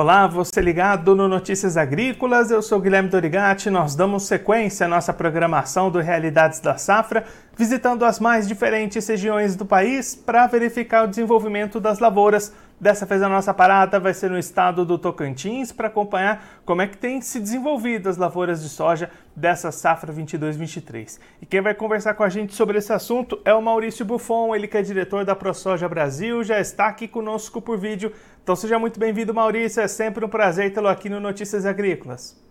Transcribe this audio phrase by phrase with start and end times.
[0.00, 3.68] Olá, você ligado no Notícias Agrícolas, eu sou Guilherme Dorigati.
[3.68, 7.22] Nós damos sequência à nossa programação do Realidades da Safra,
[7.54, 12.50] visitando as mais diferentes regiões do país para verificar o desenvolvimento das lavouras.
[12.80, 16.86] Dessa vez a nossa parada vai ser no estado do Tocantins para acompanhar como é
[16.86, 21.20] que tem se desenvolvido as lavouras de soja dessa safra 22-23.
[21.42, 24.66] E quem vai conversar com a gente sobre esse assunto é o Maurício Buffon, ele
[24.66, 28.14] que é diretor da ProSoja Brasil, já está aqui conosco por vídeo.
[28.42, 32.42] Então seja muito bem-vindo, Maurício, é sempre um prazer tê-lo aqui no Notícias Agrícolas.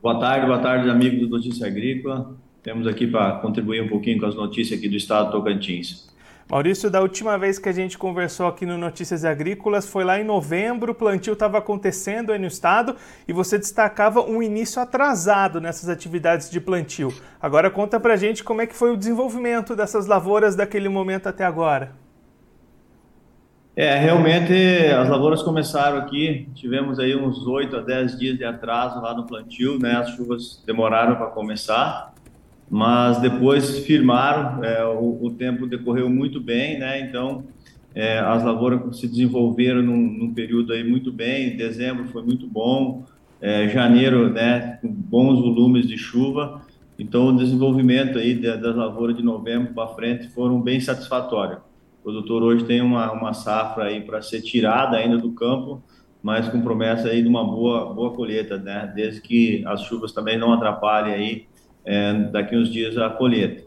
[0.00, 2.36] Boa tarde, boa tarde, amigos do Notícia Agrícola.
[2.62, 6.08] Temos aqui para contribuir um pouquinho com as notícias aqui do estado do Tocantins.
[6.48, 10.24] Maurício, da última vez que a gente conversou aqui no Notícias Agrícolas foi lá em
[10.24, 12.96] novembro, o plantio estava acontecendo aí no estado
[13.26, 17.12] e você destacava um início atrasado nessas atividades de plantio.
[17.40, 21.44] Agora conta pra gente como é que foi o desenvolvimento dessas lavouras daquele momento até
[21.44, 22.03] agora.
[23.76, 24.52] É, realmente
[24.96, 29.26] as lavouras começaram aqui, tivemos aí uns 8 a 10 dias de atraso lá no
[29.26, 29.96] plantio, né?
[29.96, 32.14] As chuvas demoraram para começar
[32.70, 37.00] mas depois firmaram, é, o, o, tempo decorreu muito bem, né?
[37.00, 37.44] Então
[37.94, 41.56] é, as lavouras se desenvolveram num, num, período aí muito bem.
[41.56, 43.04] Dezembro foi muito bom,
[43.40, 46.62] é, janeiro, né, com bons volumes de chuva.
[46.98, 51.58] Então o desenvolvimento aí das lavouras de novembro para frente foram bem satisfatórios.
[52.04, 55.82] O produtor hoje tem uma, uma safra aí para ser tirada ainda do campo,
[56.22, 58.92] mas com promessa aí de uma boa boa colheita, né?
[58.94, 61.46] Desde que as chuvas também não atrapalhem aí
[61.82, 63.64] é, daqui uns dias a colheita.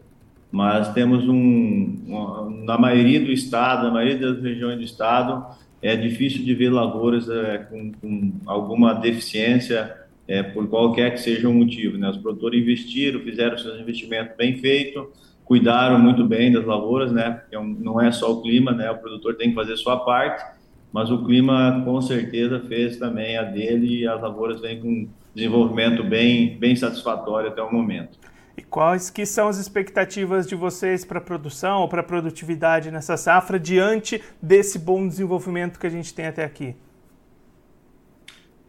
[0.52, 5.44] Mas temos um, na maioria do estado, na maioria das regiões do estado,
[5.82, 9.96] é difícil de ver lavouras é, com, com, alguma deficiência,
[10.28, 11.98] é, por qualquer que seja o motivo.
[11.98, 12.08] Né?
[12.08, 15.06] Os produtores investiram, fizeram seus investimentos bem feitos,
[15.48, 17.40] cuidaram muito bem das lavouras, né?
[17.50, 18.90] É não é só o clima, né?
[18.90, 20.44] O produtor tem que fazer sua parte,
[20.92, 26.04] mas o clima com certeza fez também a dele e as lavouras vêm com desenvolvimento
[26.04, 28.18] bem, bem satisfatório até o momento.
[28.58, 32.90] E quais que são as expectativas de vocês para a produção ou para a produtividade
[32.90, 36.76] nessa safra diante desse bom desenvolvimento que a gente tem até aqui?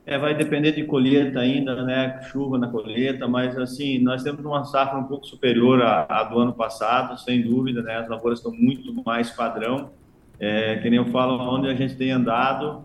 [0.09, 2.19] É, vai depender de colheita ainda, né?
[2.23, 6.39] Chuva na colheita, mas assim, nós temos uma safra um pouco superior à, à do
[6.39, 7.97] ano passado, sem dúvida, né?
[7.97, 9.91] As lavouras estão muito mais padrão.
[10.39, 12.81] É, que nem eu falo, onde a gente tem andado,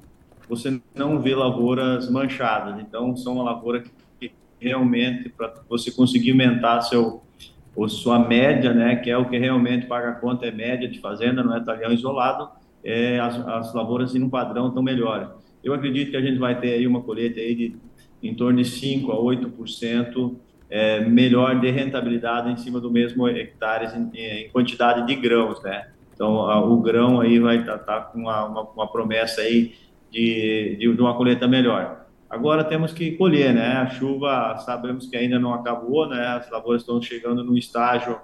[0.46, 2.78] você não vê lavouras manchadas.
[2.78, 3.82] Então, são uma lavoura
[4.20, 4.30] que
[4.60, 7.22] realmente, para você conseguir aumentar seu,
[7.74, 11.00] ou sua média, né, que é o que realmente paga a conta, é média de
[11.00, 12.50] fazenda, não é talhão isolado,
[12.84, 15.28] é, as, as lavouras em um padrão estão melhores.
[15.64, 17.76] Eu acredito que a gente vai ter aí uma colheita aí de
[18.22, 20.34] em torno de 5 a 8%
[20.70, 25.88] é, melhor de rentabilidade em cima do mesmo hectares em, em quantidade de grãos, né?
[26.14, 29.74] Então, a, o grão aí vai estar tá, tá com uma, uma, uma promessa aí
[30.10, 32.06] de, de, de uma colheita melhor.
[32.30, 33.74] Agora temos que colher, né?
[33.74, 36.26] A chuva, sabemos que ainda não acabou, né?
[36.28, 38.18] As lavouras estão chegando num estágio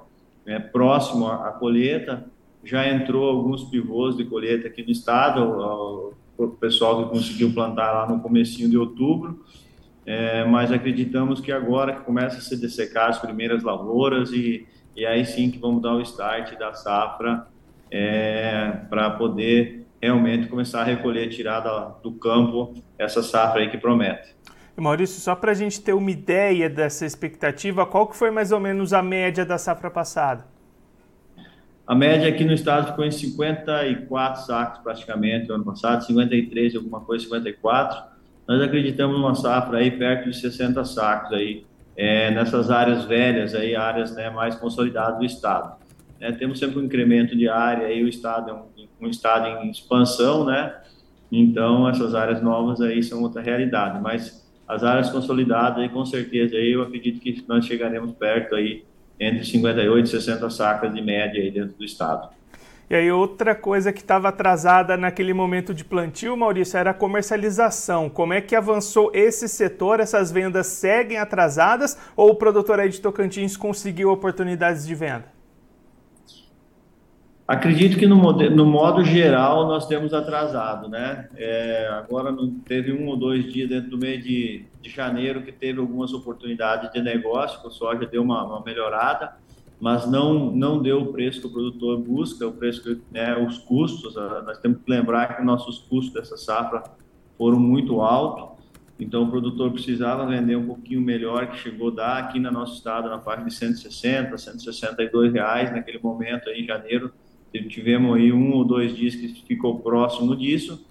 [0.46, 2.24] né, próximo à, à, colheita.
[2.64, 7.92] Já entrou alguns pivôs de colheita aqui no estado, o, o pessoal que conseguiu plantar
[7.92, 9.44] lá no comecinho de outubro.
[10.06, 15.06] É, mas acreditamos que agora que começa a se dessecar as primeiras lavouras e, e
[15.06, 17.46] aí sim que vamos dar o start da safra
[17.90, 21.60] é, para poder realmente começar a recolher, tirar
[22.02, 24.34] do campo essa safra aí que promete.
[24.76, 28.58] Maurício, só para a gente ter uma ideia dessa expectativa, qual que foi mais ou
[28.58, 30.46] menos a média da safra passada?
[31.90, 37.00] A média aqui no estado ficou em 54 sacos praticamente no ano passado, 53 alguma
[37.00, 38.04] coisa, 54.
[38.46, 41.64] Nós acreditamos numa safra aí perto de 60 sacos aí,
[41.96, 45.80] é, nessas áreas velhas aí, áreas né, mais consolidadas do estado.
[46.20, 48.70] É, temos sempre um incremento de área aí, o estado é um
[49.00, 50.74] um estado em expansão, né?
[51.32, 56.56] Então, essas áreas novas aí são outra realidade, mas as áreas consolidadas aí, com certeza,
[56.56, 58.84] aí eu acredito que nós chegaremos perto aí
[59.20, 62.30] entre 58 e 60 sacas de média aí dentro do estado.
[62.88, 68.10] E aí outra coisa que estava atrasada naquele momento de plantio, Maurício, era a comercialização.
[68.10, 70.00] Como é que avançou esse setor?
[70.00, 75.39] Essas vendas seguem atrasadas ou o produtor aí de Tocantins conseguiu oportunidades de venda?
[77.50, 81.28] Acredito que no, no, modo geral nós temos atrasado, né?
[81.34, 82.32] É, agora
[82.64, 86.92] teve um ou dois dias dentro do mês de, de janeiro que teve algumas oportunidades
[86.92, 89.34] de negócio, a soja deu uma, uma, melhorada,
[89.80, 93.58] mas não não deu o preço que o produtor busca, o preço que né, os
[93.58, 94.14] custos.
[94.14, 96.84] Nós temos que lembrar que nossos custos dessa safra
[97.36, 98.64] foram muito altos,
[98.96, 102.76] então o produtor precisava vender um pouquinho melhor, que chegou a dar aqui no nosso
[102.76, 107.12] estado na faixa de 160, 162 reais naquele momento aí, em janeiro
[107.52, 110.84] Tivemos aí um ou dois dias que ficou próximo disso,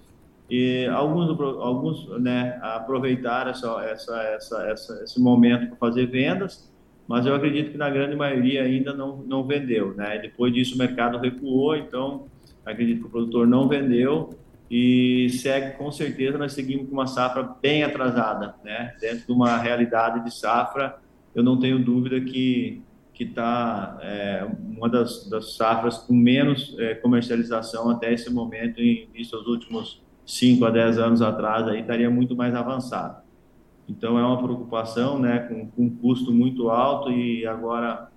[0.49, 1.29] e alguns,
[1.59, 6.67] alguns né, aproveitaram essa, essa, essa, essa, esse momento para fazer vendas,
[7.07, 9.93] mas eu acredito que na grande maioria ainda não, não vendeu.
[9.93, 10.17] Né?
[10.17, 12.25] Depois disso o mercado recuou, então
[12.65, 14.37] acredito que o produtor não vendeu
[14.69, 18.93] e segue, com certeza, nós seguimos com uma safra bem atrasada, né?
[19.01, 20.97] Dentro de uma realidade de safra,
[21.33, 22.83] eu não tenho dúvida que
[23.19, 29.09] que está é, uma das, das, safras com menos é, comercialização até esse momento, em
[29.11, 33.21] vista os últimos 5 a 10 anos atrás, aí estaria muito mais avançado.
[33.89, 38.07] Então é uma preocupação, né, com, com um custo muito alto e agora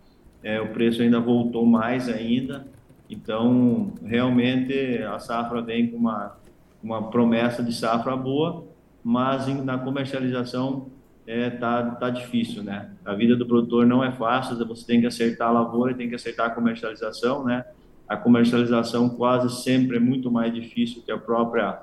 [0.40, 2.64] é, o preço ainda voltou mais ainda.
[3.10, 6.36] Então realmente a safra vem com uma
[6.82, 8.64] uma promessa de safra boa,
[9.02, 10.91] mas na comercialização
[11.26, 12.90] é, tá, tá difícil, né?
[13.04, 16.14] A vida do produtor não é fácil, você tem que acertar a lavoura tem que
[16.14, 17.64] acertar a comercialização, né?
[18.08, 21.80] A comercialização quase sempre é muito mais difícil que a própria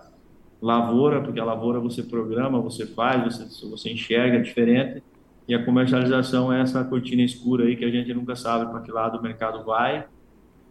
[0.61, 5.01] lavoura, porque a lavoura você programa, você faz, você, você enxerga diferente,
[5.47, 8.91] e a comercialização é essa cortina escura aí que a gente nunca sabe para que
[8.91, 10.05] lado o mercado vai,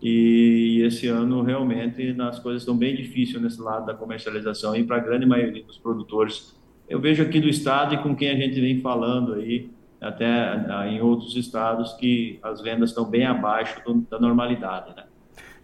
[0.00, 4.97] e esse ano realmente as coisas estão bem difíceis nesse lado da comercialização e para
[4.97, 6.56] a grande maioria dos produtores.
[6.88, 9.70] Eu vejo aqui do estado e com quem a gente vem falando aí,
[10.00, 10.55] até
[10.88, 15.05] em outros estados, que as vendas estão bem abaixo da normalidade, né?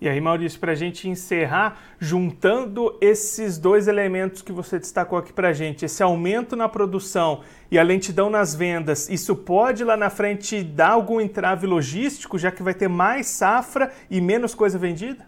[0.01, 5.33] E aí, Maurício, para a gente encerrar, juntando esses dois elementos que você destacou aqui
[5.33, 7.41] para a gente, esse aumento na produção
[7.71, 12.51] e a lentidão nas vendas, isso pode lá na frente dar algum entrave logístico, já
[12.51, 15.27] que vai ter mais safra e menos coisa vendida?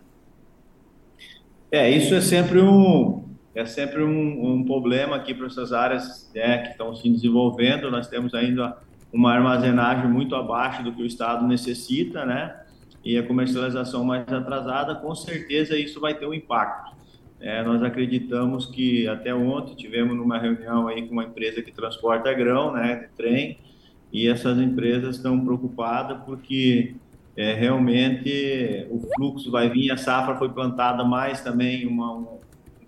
[1.71, 3.25] É, isso é sempre um,
[3.57, 7.91] é sempre um, um problema aqui para essas áreas né, que estão se desenvolvendo.
[7.91, 8.77] Nós temos ainda
[9.13, 12.55] uma armazenagem muito abaixo do que o Estado necessita, né?
[13.07, 16.97] e a comercialização mais atrasada, com certeza isso vai ter um impacto.
[17.41, 22.35] É, nós acreditamos que até ontem tivemos numa reunião aí com uma empresa que transporta
[22.35, 23.59] grão, né, de trem,
[24.13, 26.97] e essas empresas estão preocupadas porque
[27.37, 32.27] é, realmente o fluxo vai vir, a safra foi plantada mais também uma,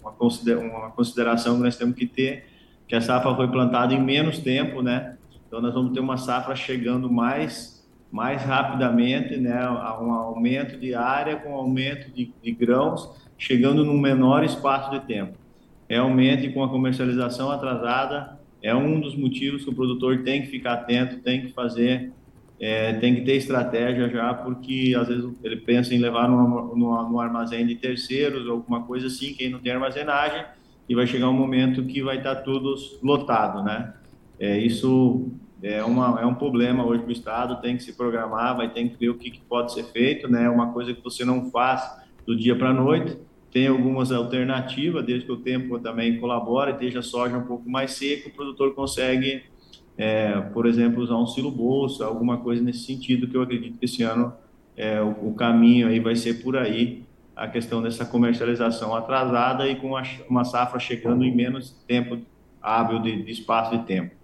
[0.08, 2.46] uma, consideração que nós temos que ter,
[2.86, 5.16] que a safra foi plantada em menos tempo, né?
[5.46, 7.78] Então nós vamos ter uma safra chegando mais
[8.10, 13.06] mais rapidamente, né, a um aumento de área com aumento de, de grãos,
[13.36, 15.34] chegando num menor espaço de tempo.
[15.88, 20.74] Realmente, com a comercialização atrasada, é um dos motivos que o produtor tem que ficar
[20.74, 22.12] atento, tem que fazer,
[22.60, 27.66] é, tem que ter estratégia já, porque às vezes ele pensa em levar no, armazém
[27.66, 30.44] de terceiros ou alguma coisa assim, quem não tem armazenagem,
[30.88, 33.94] e vai chegar um momento que vai estar tudo lotado, né?
[34.40, 35.30] É, isso
[35.62, 38.88] é, uma, é um problema hoje para o Estado, tem que se programar, vai ter
[38.88, 40.48] que ver o que, que pode ser feito, né?
[40.48, 41.82] Uma coisa que você não faz
[42.26, 43.16] do dia para a noite.
[43.52, 48.28] Tem algumas alternativas, desde que o tempo também colabora, esteja soja um pouco mais seco,
[48.28, 49.42] o produtor consegue,
[49.98, 53.84] é, por exemplo, usar um silo bolsa, alguma coisa nesse sentido, que eu acredito que
[53.84, 54.32] esse ano
[54.76, 57.02] é, o, o, caminho aí vai ser por aí,
[57.34, 59.92] a questão dessa comercialização atrasada e com
[60.28, 62.18] uma safra chegando em menos tempo
[62.62, 64.14] hábil de, de espaço de tempo.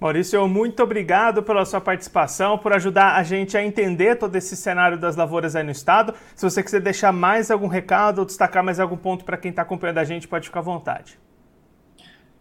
[0.00, 4.96] Maurício, muito obrigado pela sua participação, por ajudar a gente a entender todo esse cenário
[4.96, 6.14] das lavouras aí no estado.
[6.34, 9.60] Se você quiser deixar mais algum recado ou destacar mais algum ponto para quem está
[9.60, 11.18] acompanhando a gente, pode ficar à vontade.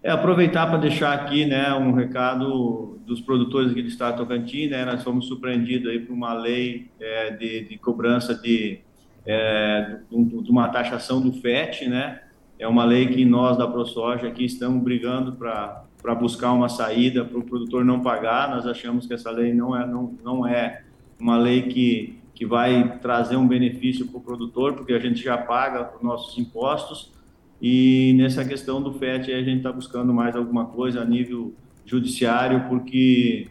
[0.02, 4.72] É, aproveitar para deixar aqui né, um recado dos produtores aqui do estado de Tocantins.
[4.72, 8.80] Né, nós fomos surpreendidos aí por uma lei é, de, de, cobrança de,
[9.26, 11.90] é, de, uma taxação do FET.
[11.90, 12.22] Né,
[12.58, 17.38] é uma lei que nós da ProSoja aqui estamos brigando para buscar uma saída para
[17.38, 18.50] o produtor não pagar.
[18.50, 20.84] Nós achamos que essa lei não é, não, não é
[21.20, 25.38] uma lei que, que vai trazer um benefício para o produtor, porque a gente já
[25.38, 27.12] paga os nossos impostos.
[27.62, 31.54] E nessa questão do FET, a gente está buscando mais alguma coisa a nível
[31.86, 33.48] judiciário, porque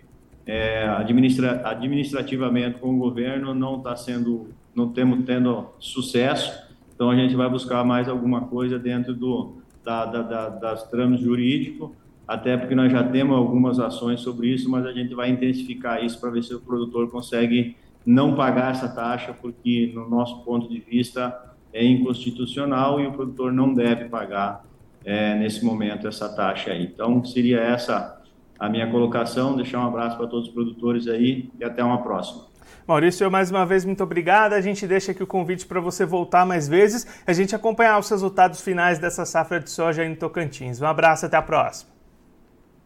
[0.46, 6.52] é, administra, administrativamente com o governo não está sendo, não temos tendo sucesso.
[6.94, 11.24] Então a gente vai buscar mais alguma coisa dentro do da, da, da das trâmites
[11.24, 11.90] jurídicos
[12.28, 16.20] até porque nós já temos algumas ações sobre isso, mas a gente vai intensificar isso
[16.20, 17.74] para ver se o produtor consegue
[18.04, 23.52] não pagar essa taxa, porque, no nosso ponto de vista, é inconstitucional e o produtor
[23.52, 24.64] não deve pagar
[25.04, 26.84] é, nesse momento essa taxa aí.
[26.84, 28.18] Então, seria essa
[28.58, 29.56] a minha colocação.
[29.56, 32.48] Deixar um abraço para todos os produtores aí e até uma próxima.
[32.86, 34.54] Maurício, mais uma vez, muito obrigado.
[34.54, 38.08] A gente deixa aqui o convite para você voltar mais vezes, a gente acompanhar os
[38.08, 40.80] resultados finais dessa safra de soja aí no Tocantins.
[40.80, 41.90] Um abraço, até a próxima.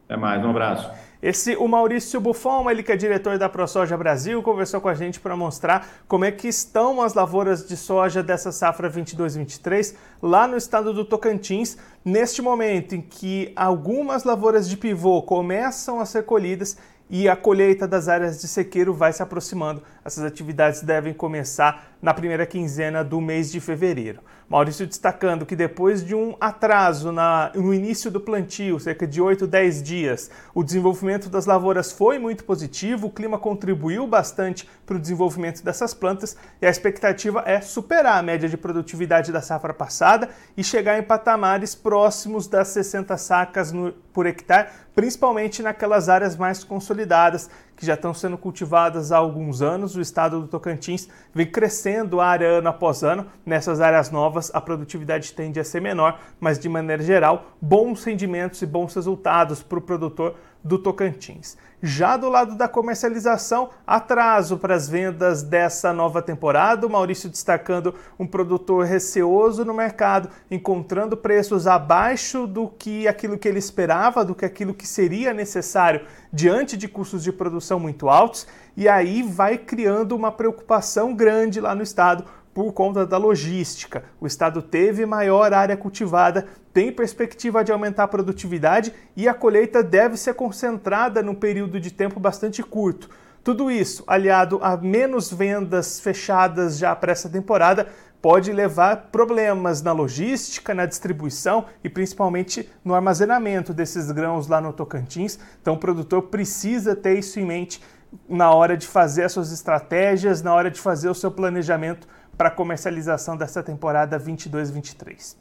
[0.09, 1.12] Até mais, um abraço.
[1.23, 5.21] Esse o Maurício Buffon, ele que é diretor da ProSoja Brasil, conversou com a gente
[5.21, 10.57] para mostrar como é que estão as lavouras de soja dessa safra 22/23 lá no
[10.57, 16.77] estado do Tocantins, neste momento em que algumas lavouras de pivô começam a ser colhidas
[17.09, 19.81] e a colheita das áreas de sequeiro vai se aproximando.
[20.05, 24.21] Essas atividades devem começar na primeira quinzena do mês de fevereiro.
[24.49, 29.47] Maurício destacando que depois de um atraso na, no início do plantio, cerca de 8,
[29.47, 34.99] 10 dias, o desenvolvimento das lavouras foi muito positivo, o clima contribuiu bastante para o
[34.99, 40.29] desenvolvimento dessas plantas e a expectativa é superar a média de produtividade da safra passada
[40.55, 46.63] e chegar em patamares próximos das 60 sacas no, por hectare, principalmente naquelas áreas mais
[46.63, 47.49] consolidadas
[47.83, 49.97] que já estão sendo cultivadas há alguns anos.
[49.97, 53.27] O estado do Tocantins vem crescendo área ano após ano.
[53.45, 58.63] Nessas áreas novas, a produtividade tende a ser menor, mas de maneira geral, bons rendimentos
[58.63, 61.57] e bons resultados para o produtor do Tocantins.
[61.85, 66.87] Já do lado da comercialização, atraso para as vendas dessa nova temporada.
[66.87, 73.49] O Maurício destacando um produtor receoso no mercado, encontrando preços abaixo do que aquilo que
[73.49, 78.47] ele esperava, do que aquilo que seria necessário diante de custos de produção muito altos,
[78.77, 84.05] e aí vai criando uma preocupação grande lá no estado por conta da logística.
[84.21, 89.83] O estado teve maior área cultivada, tem perspectiva de aumentar a produtividade e a colheita
[89.83, 93.09] deve ser concentrada num período de tempo bastante curto.
[93.45, 97.89] Tudo isso, aliado a menos vendas fechadas já para essa temporada,
[98.23, 104.73] pode levar problemas na logística, na distribuição e principalmente no armazenamento desses grãos lá no
[104.73, 105.41] Tocantins.
[105.61, 107.83] Então o produtor precisa ter isso em mente
[108.29, 112.07] na hora de fazer as suas estratégias, na hora de fazer o seu planejamento
[112.37, 115.37] para comercialização dessa temporada 22-23.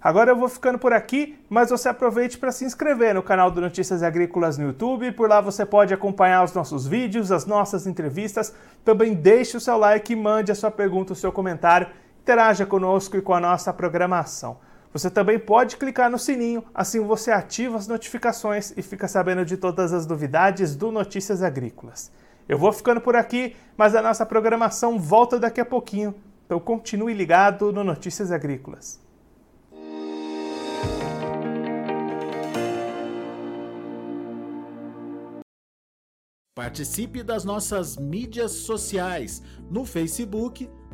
[0.00, 3.60] Agora eu vou ficando por aqui, mas você aproveite para se inscrever no canal do
[3.60, 5.10] Notícias Agrícolas no YouTube.
[5.12, 8.54] Por lá você pode acompanhar os nossos vídeos, as nossas entrevistas.
[8.84, 11.88] Também deixe o seu like mande a sua pergunta, o seu comentário.
[12.20, 14.58] Interaja conosco e com a nossa programação.
[14.92, 19.56] Você também pode clicar no sininho, assim você ativa as notificações e fica sabendo de
[19.56, 22.12] todas as novidades do Notícias Agrícolas.
[22.48, 26.14] Eu vou ficando por aqui, mas a nossa programação volta daqui a pouquinho.
[26.44, 29.04] Então continue ligado no Notícias Agrícolas.
[36.54, 40.70] Participe das nossas mídias sociais no Facebook